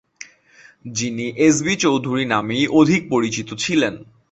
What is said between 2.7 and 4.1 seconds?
অধিক পরিচিত ছিলেন।